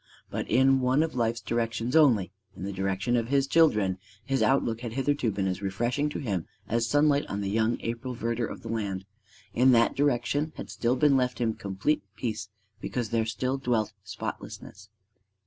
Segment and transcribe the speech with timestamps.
[0.31, 4.81] But in one of life's directions only in the direction of his children his outlook
[4.81, 8.63] had hitherto been as refreshing to him as sunlight on the young April verdure of
[8.63, 9.05] the land.
[9.53, 14.89] In that direction had still been left him complete peace, because there still dwelt spotlessness.